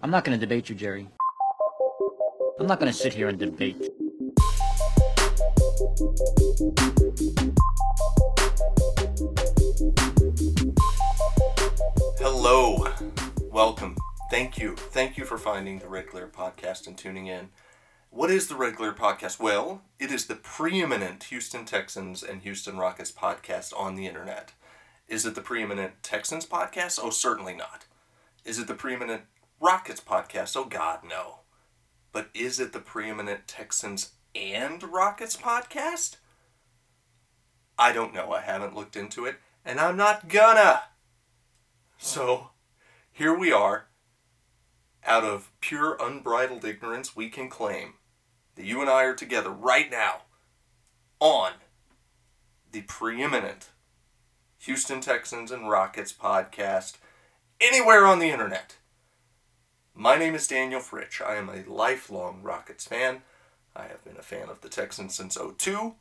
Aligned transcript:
I'm 0.00 0.10
not 0.12 0.24
going 0.24 0.38
to 0.38 0.46
debate 0.46 0.68
you, 0.68 0.76
Jerry. 0.76 1.08
I'm 2.60 2.66
not 2.66 2.78
going 2.78 2.90
to 2.90 2.96
sit 2.96 3.14
here 3.14 3.28
and 3.28 3.38
debate. 3.38 3.90
Hello. 12.18 12.86
Welcome. 13.50 13.96
Thank 14.30 14.58
you. 14.58 14.76
Thank 14.76 15.18
you 15.18 15.24
for 15.24 15.36
finding 15.36 15.80
the 15.80 15.88
Red 15.88 16.08
Glare 16.08 16.28
podcast 16.28 16.86
and 16.86 16.96
tuning 16.96 17.26
in. 17.26 17.48
What 18.10 18.30
is 18.30 18.46
the 18.46 18.54
Red 18.54 18.76
Glare 18.76 18.92
podcast? 18.92 19.40
Well, 19.40 19.82
it 19.98 20.12
is 20.12 20.26
the 20.26 20.36
preeminent 20.36 21.24
Houston 21.24 21.64
Texans 21.64 22.22
and 22.22 22.42
Houston 22.42 22.76
Rockets 22.76 23.10
podcast 23.10 23.72
on 23.76 23.96
the 23.96 24.06
internet. 24.06 24.52
Is 25.08 25.26
it 25.26 25.34
the 25.34 25.40
preeminent 25.40 25.94
Texans 26.04 26.46
podcast? 26.46 27.00
Oh, 27.02 27.10
certainly 27.10 27.54
not. 27.54 27.86
Is 28.44 28.60
it 28.60 28.68
the 28.68 28.74
preeminent 28.74 29.22
Rockets 29.60 30.00
podcast? 30.00 30.56
Oh, 30.56 30.64
God, 30.64 31.00
no. 31.08 31.40
But 32.12 32.30
is 32.34 32.60
it 32.60 32.72
the 32.72 32.80
preeminent 32.80 33.48
Texans 33.48 34.12
and 34.34 34.82
Rockets 34.82 35.36
podcast? 35.36 36.16
I 37.78 37.92
don't 37.92 38.14
know. 38.14 38.32
I 38.32 38.40
haven't 38.40 38.74
looked 38.74 38.96
into 38.96 39.24
it, 39.24 39.36
and 39.64 39.78
I'm 39.78 39.96
not 39.96 40.28
gonna. 40.28 40.82
So, 41.96 42.50
here 43.12 43.36
we 43.36 43.52
are. 43.52 43.86
Out 45.04 45.24
of 45.24 45.50
pure 45.60 45.96
unbridled 46.00 46.64
ignorance, 46.64 47.16
we 47.16 47.28
can 47.28 47.48
claim 47.48 47.94
that 48.56 48.64
you 48.64 48.80
and 48.80 48.90
I 48.90 49.04
are 49.04 49.14
together 49.14 49.50
right 49.50 49.90
now 49.90 50.22
on 51.20 51.52
the 52.70 52.82
preeminent 52.82 53.70
Houston 54.58 55.00
Texans 55.00 55.50
and 55.50 55.70
Rockets 55.70 56.12
podcast 56.12 56.96
anywhere 57.60 58.06
on 58.06 58.18
the 58.18 58.30
internet. 58.30 58.76
My 60.00 60.16
name 60.16 60.36
is 60.36 60.46
Daniel 60.46 60.80
Fritch. 60.80 61.20
I 61.20 61.34
am 61.34 61.48
a 61.48 61.68
lifelong 61.68 62.40
Rockets 62.40 62.86
fan. 62.86 63.22
I 63.74 63.88
have 63.88 64.04
been 64.04 64.16
a 64.16 64.22
fan 64.22 64.48
of 64.48 64.60
the 64.60 64.68
Texans 64.68 65.16
since 65.16 65.36
02, 65.36 65.96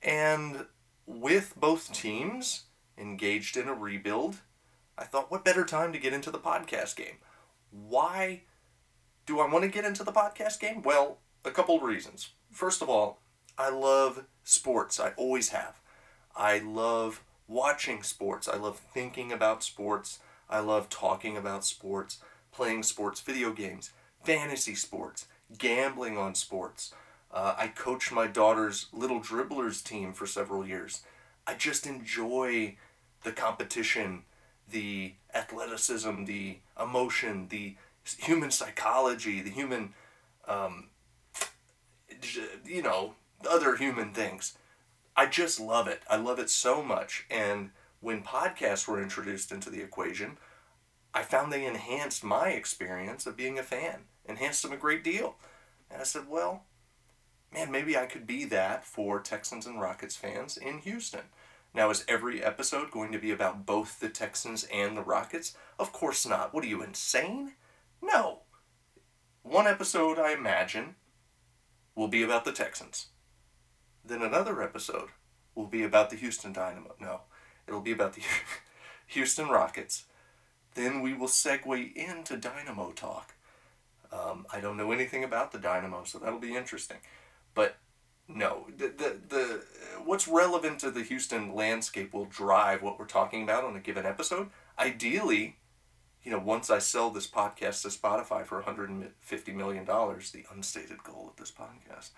and 0.00 0.66
with 1.08 1.54
both 1.56 1.92
teams 1.92 2.66
engaged 2.96 3.56
in 3.56 3.66
a 3.66 3.74
rebuild, 3.74 4.36
I 4.96 5.02
thought, 5.02 5.28
what 5.28 5.44
better 5.44 5.64
time 5.64 5.92
to 5.92 5.98
get 5.98 6.12
into 6.12 6.30
the 6.30 6.38
podcast 6.38 6.94
game? 6.94 7.16
Why 7.72 8.42
do 9.26 9.40
I 9.40 9.50
want 9.50 9.64
to 9.64 9.70
get 9.70 9.84
into 9.84 10.04
the 10.04 10.12
podcast 10.12 10.60
game? 10.60 10.80
Well, 10.80 11.18
a 11.44 11.50
couple 11.50 11.74
of 11.74 11.82
reasons. 11.82 12.30
First 12.52 12.80
of 12.80 12.88
all, 12.88 13.18
I 13.58 13.70
love 13.70 14.24
sports. 14.44 15.00
I 15.00 15.14
always 15.16 15.48
have. 15.48 15.80
I 16.36 16.60
love 16.60 17.24
watching 17.48 18.04
sports. 18.04 18.46
I 18.46 18.56
love 18.56 18.78
thinking 18.78 19.32
about 19.32 19.64
sports. 19.64 20.20
I 20.48 20.60
love 20.60 20.88
talking 20.88 21.36
about 21.36 21.64
sports, 21.64 22.18
playing 22.52 22.82
sports 22.82 23.20
video 23.20 23.52
games, 23.52 23.90
fantasy 24.22 24.74
sports, 24.74 25.26
gambling 25.58 26.16
on 26.16 26.34
sports. 26.34 26.94
Uh, 27.32 27.54
I 27.56 27.68
coached 27.68 28.12
my 28.12 28.26
daughter's 28.26 28.86
little 28.92 29.20
dribblers 29.20 29.82
team 29.82 30.12
for 30.12 30.26
several 30.26 30.66
years. 30.66 31.02
I 31.46 31.54
just 31.54 31.86
enjoy 31.86 32.76
the 33.24 33.32
competition, 33.32 34.22
the 34.70 35.14
athleticism, 35.34 36.24
the 36.24 36.58
emotion, 36.80 37.48
the 37.48 37.76
human 38.18 38.50
psychology, 38.50 39.40
the 39.40 39.50
human, 39.50 39.94
um, 40.46 40.88
you 42.64 42.82
know, 42.82 43.14
other 43.48 43.76
human 43.76 44.12
things. 44.12 44.56
I 45.16 45.26
just 45.26 45.60
love 45.60 45.88
it. 45.88 46.02
I 46.08 46.16
love 46.16 46.38
it 46.38 46.50
so 46.50 46.82
much. 46.82 47.26
And 47.30 47.70
when 48.00 48.22
podcasts 48.22 48.86
were 48.86 49.02
introduced 49.02 49.52
into 49.52 49.70
the 49.70 49.82
equation, 49.82 50.38
I 51.14 51.22
found 51.22 51.52
they 51.52 51.66
enhanced 51.66 52.24
my 52.24 52.48
experience 52.48 53.26
of 53.26 53.36
being 53.36 53.58
a 53.58 53.62
fan, 53.62 54.04
enhanced 54.24 54.62
them 54.62 54.72
a 54.72 54.76
great 54.76 55.04
deal. 55.04 55.36
And 55.90 56.00
I 56.00 56.04
said, 56.04 56.28
well, 56.28 56.64
man, 57.52 57.70
maybe 57.70 57.96
I 57.96 58.06
could 58.06 58.26
be 58.26 58.44
that 58.46 58.84
for 58.84 59.20
Texans 59.20 59.66
and 59.66 59.80
Rockets 59.80 60.16
fans 60.16 60.56
in 60.56 60.78
Houston. 60.78 61.24
Now, 61.74 61.90
is 61.90 62.04
every 62.06 62.42
episode 62.42 62.90
going 62.90 63.12
to 63.12 63.18
be 63.18 63.30
about 63.30 63.64
both 63.64 63.98
the 63.98 64.08
Texans 64.08 64.64
and 64.72 64.96
the 64.96 65.02
Rockets? 65.02 65.56
Of 65.78 65.92
course 65.92 66.26
not. 66.26 66.52
What 66.52 66.64
are 66.64 66.68
you, 66.68 66.82
insane? 66.82 67.52
No. 68.02 68.40
One 69.42 69.66
episode, 69.66 70.18
I 70.18 70.32
imagine, 70.32 70.96
will 71.94 72.08
be 72.08 72.22
about 72.22 72.44
the 72.44 72.52
Texans. 72.52 73.08
Then 74.04 74.22
another 74.22 74.62
episode 74.62 75.08
will 75.54 75.66
be 75.66 75.82
about 75.82 76.10
the 76.10 76.16
Houston 76.16 76.52
Dynamo. 76.52 76.94
No, 77.00 77.22
it'll 77.66 77.80
be 77.80 77.92
about 77.92 78.14
the 78.14 78.22
Houston 79.08 79.48
Rockets. 79.48 80.04
Then 80.74 81.02
we 81.02 81.14
will 81.14 81.28
segue 81.28 81.94
into 81.94 82.36
Dynamo 82.36 82.92
talk. 82.92 83.34
Um, 84.12 84.46
I 84.52 84.60
don't 84.60 84.76
know 84.76 84.92
anything 84.92 85.24
about 85.24 85.52
the 85.52 85.58
Dynamo, 85.58 86.04
so 86.04 86.18
that'll 86.18 86.38
be 86.38 86.54
interesting. 86.54 86.98
But 87.54 87.76
no, 88.28 88.66
the, 88.76 88.88
the, 88.88 89.16
the 89.28 89.64
what's 90.04 90.28
relevant 90.28 90.78
to 90.80 90.90
the 90.90 91.02
Houston 91.02 91.54
landscape 91.54 92.12
will 92.12 92.26
drive 92.26 92.82
what 92.82 92.98
we're 92.98 93.06
talking 93.06 93.42
about 93.42 93.64
on 93.64 93.76
a 93.76 93.80
given 93.80 94.06
episode. 94.06 94.50
Ideally, 94.78 95.56
you 96.22 96.30
know, 96.30 96.38
once 96.38 96.70
I 96.70 96.78
sell 96.78 97.10
this 97.10 97.26
podcast 97.26 97.82
to 97.82 97.88
Spotify 97.88 98.46
for 98.46 98.56
150 98.56 99.52
million 99.52 99.84
dollars, 99.84 100.30
the 100.30 100.44
unstated 100.52 101.02
goal 101.02 101.28
of 101.30 101.36
this 101.36 101.50
podcast, 101.50 102.10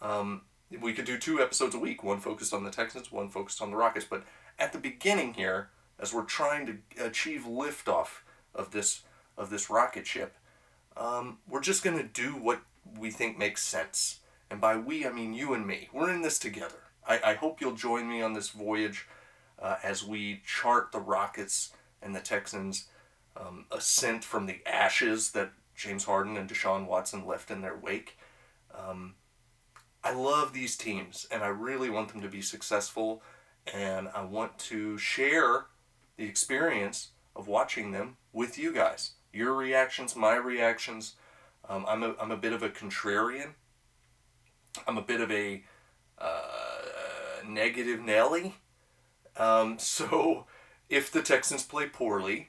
um, 0.00 0.42
we 0.80 0.92
could 0.92 1.04
do 1.04 1.18
two 1.18 1.40
episodes 1.40 1.74
a 1.74 1.78
week, 1.78 2.04
one 2.04 2.20
focused 2.20 2.54
on 2.54 2.64
the 2.64 2.70
Texans, 2.70 3.10
one 3.10 3.28
focused 3.28 3.60
on 3.60 3.70
the 3.70 3.76
Rockets. 3.76 4.06
But 4.08 4.24
at 4.58 4.72
the 4.72 4.78
beginning 4.78 5.34
here, 5.34 5.70
as 6.00 6.12
we're 6.14 6.24
trying 6.24 6.66
to 6.66 7.04
achieve 7.04 7.42
liftoff 7.42 8.22
of 8.54 8.72
this 8.72 9.02
of 9.36 9.50
this 9.50 9.70
rocket 9.70 10.06
ship, 10.06 10.36
um, 10.96 11.38
we're 11.48 11.60
just 11.60 11.84
gonna 11.84 12.02
do 12.02 12.32
what 12.32 12.62
we 12.98 13.10
think 13.10 13.38
makes 13.38 13.62
sense. 13.62 14.20
And 14.50 14.60
by 14.60 14.76
we, 14.76 15.06
I 15.06 15.12
mean 15.12 15.34
you 15.34 15.54
and 15.54 15.66
me. 15.66 15.88
We're 15.92 16.12
in 16.12 16.22
this 16.22 16.38
together. 16.38 16.80
I, 17.06 17.20
I 17.24 17.34
hope 17.34 17.60
you'll 17.60 17.74
join 17.74 18.08
me 18.08 18.22
on 18.22 18.32
this 18.32 18.50
voyage 18.50 19.06
uh, 19.60 19.76
as 19.82 20.04
we 20.04 20.42
chart 20.44 20.90
the 20.90 21.00
Rockets 21.00 21.72
and 22.02 22.14
the 22.14 22.20
Texans' 22.20 22.88
um, 23.36 23.66
ascent 23.70 24.24
from 24.24 24.46
the 24.46 24.60
ashes 24.66 25.30
that 25.32 25.52
James 25.74 26.04
Harden 26.04 26.36
and 26.36 26.48
Deshaun 26.48 26.86
Watson 26.86 27.26
left 27.26 27.50
in 27.50 27.60
their 27.60 27.76
wake. 27.76 28.18
Um, 28.74 29.14
I 30.02 30.12
love 30.12 30.52
these 30.52 30.76
teams 30.76 31.26
and 31.30 31.42
I 31.42 31.48
really 31.48 31.90
want 31.90 32.08
them 32.08 32.22
to 32.22 32.28
be 32.28 32.42
successful 32.42 33.22
and 33.72 34.08
I 34.14 34.22
want 34.24 34.58
to 34.58 34.96
share 34.98 35.66
the 36.20 36.28
experience 36.28 37.08
of 37.34 37.48
watching 37.48 37.92
them 37.92 38.18
with 38.30 38.58
you 38.58 38.74
guys. 38.74 39.12
Your 39.32 39.54
reactions, 39.54 40.14
my 40.14 40.36
reactions. 40.36 41.16
Um, 41.66 41.86
I'm, 41.88 42.02
a, 42.02 42.14
I'm 42.20 42.30
a 42.30 42.36
bit 42.36 42.52
of 42.52 42.62
a 42.62 42.68
contrarian. 42.68 43.54
I'm 44.86 44.98
a 44.98 45.02
bit 45.02 45.22
of 45.22 45.30
a 45.32 45.64
uh, 46.18 47.46
negative 47.48 48.00
Nelly. 48.00 48.56
Um, 49.38 49.78
so 49.78 50.44
if 50.90 51.10
the 51.10 51.22
Texans 51.22 51.62
play 51.62 51.86
poorly, 51.86 52.48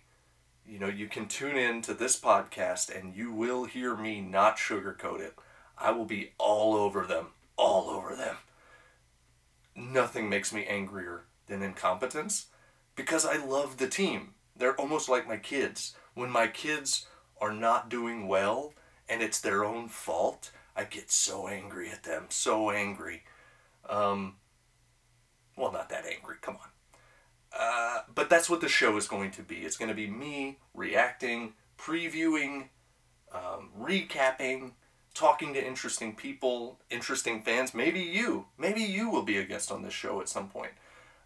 you 0.65 0.77
know, 0.77 0.89
you 0.89 1.07
can 1.07 1.29
tune 1.29 1.55
in 1.55 1.81
to 1.83 1.93
this 1.93 2.19
podcast 2.19 2.93
and 2.93 3.15
you 3.15 3.31
will 3.31 3.63
hear 3.63 3.95
me 3.95 4.19
not 4.19 4.57
sugarcoat 4.57 5.21
it. 5.21 5.35
I 5.77 5.91
will 5.91 6.05
be 6.05 6.33
all 6.37 6.75
over 6.75 7.05
them 7.05 7.27
all 7.55 7.89
over 7.89 8.17
them. 8.17 8.35
Nothing 9.75 10.29
makes 10.29 10.51
me 10.51 10.65
angrier 10.65 11.23
than 11.47 11.61
incompetence 11.61 12.47
because 13.01 13.25
I 13.25 13.43
love 13.43 13.77
the 13.77 13.87
team. 13.87 14.35
They're 14.55 14.79
almost 14.79 15.09
like 15.09 15.27
my 15.27 15.37
kids. 15.37 15.95
When 16.13 16.29
my 16.29 16.45
kids 16.45 17.07
are 17.41 17.51
not 17.51 17.89
doing 17.89 18.27
well 18.27 18.75
and 19.09 19.23
it's 19.23 19.41
their 19.41 19.65
own 19.65 19.89
fault, 19.89 20.51
I 20.75 20.83
get 20.83 21.09
so 21.09 21.47
angry 21.47 21.89
at 21.89 22.03
them, 22.03 22.25
so 22.29 22.69
angry. 22.69 23.23
Um, 23.89 24.35
well, 25.57 25.71
not 25.71 25.89
that 25.89 26.05
angry, 26.05 26.35
come 26.41 26.57
on. 26.61 26.69
Uh, 27.59 28.01
but 28.13 28.29
that's 28.29 28.51
what 28.51 28.61
the 28.61 28.69
show 28.69 28.95
is 28.97 29.07
going 29.07 29.31
to 29.31 29.41
be. 29.41 29.55
It's 29.57 29.77
going 29.77 29.89
to 29.89 29.95
be 29.95 30.07
me 30.07 30.59
reacting, 30.75 31.53
previewing, 31.79 32.67
um, 33.33 33.71
recapping, 33.81 34.73
talking 35.15 35.55
to 35.55 35.67
interesting 35.67 36.15
people, 36.15 36.77
interesting 36.91 37.41
fans. 37.41 37.73
Maybe 37.73 38.01
you, 38.01 38.45
maybe 38.59 38.81
you 38.81 39.09
will 39.09 39.23
be 39.23 39.37
a 39.37 39.43
guest 39.43 39.71
on 39.71 39.81
this 39.81 39.93
show 39.93 40.21
at 40.21 40.29
some 40.29 40.49
point. 40.49 40.73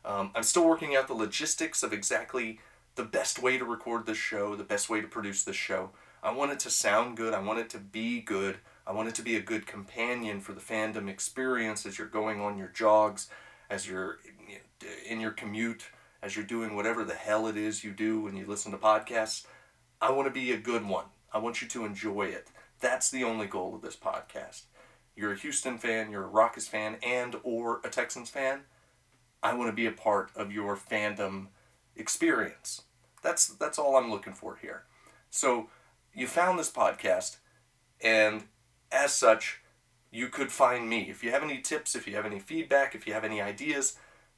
Um, 0.06 0.32
I'm 0.36 0.44
still 0.44 0.66
working 0.66 0.96
out 0.96 1.08
the 1.08 1.14
logistics 1.14 1.82
of 1.82 1.92
exactly 1.92 2.60
the 2.96 3.04
best 3.04 3.42
way 3.42 3.58
to 3.58 3.66
record 3.66 4.06
this 4.06 4.18
show, 4.18 4.56
the 4.56 4.64
best 4.64 4.90
way 4.90 5.02
to 5.02 5.08
produce 5.08 5.44
this 5.44 5.56
show. 5.56 5.90
I 6.24 6.32
want 6.32 6.52
it 6.52 6.60
to 6.60 6.70
sound 6.70 7.18
good. 7.18 7.34
I 7.34 7.40
want 7.40 7.60
it 7.60 7.70
to 7.72 7.80
be 7.80 8.22
good. 8.22 8.58
I 8.88 8.94
want 8.94 9.10
it 9.10 9.16
to 9.16 9.24
be 9.24 9.36
a 9.36 9.42
good 9.42 9.66
companion 9.66 10.40
for 10.40 10.54
the 10.54 10.62
fandom 10.62 11.10
experience 11.10 11.86
as 11.86 11.98
you're 11.98 12.08
going 12.08 12.40
on 12.40 12.58
your 12.58 12.68
jogs, 12.68 13.30
as 13.70 13.88
you're 13.88 14.20
in 15.08 15.20
your 15.20 15.32
commute, 15.32 15.86
as 16.22 16.36
you're 16.36 16.46
doing 16.46 16.76
whatever 16.76 17.04
the 17.04 17.16
hell 17.16 17.48
it 17.48 17.58
is 17.58 17.84
you 17.84 17.92
do 17.92 18.22
when 18.22 18.36
you 18.36 18.46
listen 18.46 18.72
to 18.72 18.78
podcasts. 18.78 19.46
I 20.00 20.12
want 20.12 20.28
to 20.28 20.32
be 20.32 20.52
a 20.52 20.58
good 20.58 20.86
one. 20.86 21.06
I 21.34 21.40
want 21.40 21.62
you 21.62 21.68
to 21.70 21.86
enjoy 21.86 22.28
it. 22.28 22.50
That's 22.80 23.10
the 23.10 23.24
only 23.24 23.48
goal 23.48 23.74
of 23.74 23.82
this 23.82 23.96
podcast. 23.96 24.64
You're 25.16 25.34
a 25.34 25.38
Houston 25.38 25.78
fan, 25.78 26.12
you're 26.12 26.24
a 26.24 26.28
Rockets 26.28 26.68
fan, 26.68 26.98
and 27.02 27.38
or 27.44 27.82
a 27.84 27.90
Texans 27.90 28.30
fan. 28.30 28.62
I 29.44 29.54
want 29.54 29.70
to 29.70 29.76
be 29.76 29.86
a 29.86 29.92
part 29.92 30.32
of 30.36 30.52
your 30.52 30.76
fandom 30.76 31.48
experience. 31.96 32.84
That's 33.22 33.48
that's 33.48 33.80
all 33.80 33.96
I'm 33.96 34.12
looking 34.12 34.34
for 34.34 34.58
here. 34.62 34.84
So, 35.30 35.70
you 36.14 36.28
found 36.28 36.58
this 36.58 36.72
podcast, 36.72 37.38
and 38.02 38.46
as 38.92 39.14
such, 39.14 39.62
you 40.12 40.30
could 40.30 40.52
find 40.52 40.90
me. 40.90 41.10
If 41.10 41.24
you 41.24 41.32
have 41.32 41.44
any 41.44 41.60
tips, 41.60 41.96
if 41.96 42.08
you 42.08 42.16
have 42.16 42.26
any 42.26 42.40
feedback, 42.40 42.96
if 42.96 43.06
you 43.06 43.14
have 43.14 43.26
any 43.26 43.42
ideas, 43.42 43.98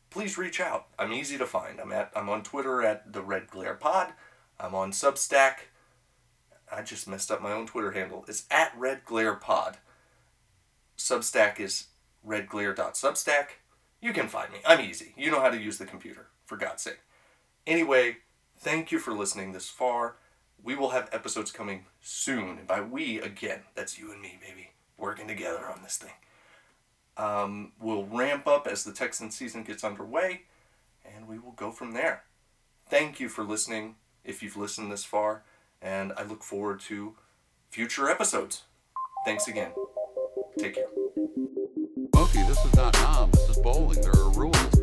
please 0.10 0.38
reach 0.38 0.60
out. 0.60 0.88
I'm 0.98 1.14
easy 1.14 1.38
to 1.38 1.46
find. 1.46 1.80
I'm 1.80 1.92
at 1.92 2.12
I'm 2.16 2.30
on 2.30 2.44
Twitter 2.44 2.82
at 2.84 3.14
the 3.14 3.22
Red 3.22 3.48
Glare 3.48 3.76
Pod. 3.76 4.14
I'm 4.60 4.74
on 4.74 4.92
Substack. 4.92 5.68
I 6.72 6.82
just 6.82 7.08
messed 7.08 7.32
up 7.32 7.42
my 7.42 7.54
own 7.54 7.68
Twitter 7.68 7.92
handle. 7.92 8.26
It's 8.28 8.46
at 8.52 8.74
Red 8.78 9.06
Glare 9.06 9.36
Pod. 9.36 9.78
Substack 10.98 11.60
is 11.60 11.88
redglare.substack. 12.28 13.48
You 14.02 14.14
can 14.14 14.28
find 14.28 14.52
me. 14.52 14.60
I'm 14.66 14.82
easy. 14.82 15.14
You 15.18 15.32
know 15.32 15.42
how 15.42 15.50
to 15.50 15.60
use 15.60 15.78
the 15.78 15.86
computer, 15.86 16.28
for 16.46 16.58
God's 16.58 16.84
sake. 16.84 17.00
Anyway, 17.66 18.18
thank 18.58 18.92
you 18.92 19.00
for 19.00 19.14
listening 19.14 19.52
this 19.52 19.70
far. 19.70 20.16
We 20.64 20.76
will 20.76 20.90
have 20.90 21.10
episodes 21.12 21.52
coming 21.52 21.86
soon. 22.02 22.58
And 22.58 22.68
by 22.68 22.82
we, 22.82 23.20
again, 23.20 23.62
that's 23.76 23.98
you 23.98 24.12
and 24.12 24.22
me, 24.22 24.40
baby, 24.40 24.72
working 24.98 25.28
together 25.28 25.66
on 25.66 25.82
this 25.84 25.98
thing. 25.98 26.14
Um, 27.18 27.72
we'll 27.80 28.06
ramp 28.06 28.48
up 28.48 28.68
as 28.68 28.84
the 28.84 28.94
Texan 28.94 29.32
season 29.32 29.64
gets 29.64 29.84
underway, 29.84 30.44
and 31.04 31.28
we 31.28 31.40
will 31.40 31.54
go 31.54 31.72
from 31.72 31.94
there. 31.94 32.24
Thank 32.90 33.20
you 33.20 33.28
for 33.28 33.44
listening, 33.44 33.96
if 34.24 34.44
you've 34.44 34.56
listened 34.58 34.92
this 34.92 35.04
far, 35.04 35.44
and 35.82 36.14
I 36.16 36.24
look 36.24 36.44
forward 36.44 36.80
to 36.82 37.16
future 37.70 38.10
episodes. 38.10 38.64
Thanks 39.26 39.48
again. 39.48 39.72
Take 40.58 40.76
care. 40.76 40.86
Smokey, 41.98 42.44
this 42.44 42.64
is 42.64 42.76
not 42.76 42.94
Nam. 42.94 43.32
This 43.32 43.50
is 43.50 43.58
bowling. 43.58 44.00
There 44.02 44.12
are 44.12 44.30
rules. 44.30 44.77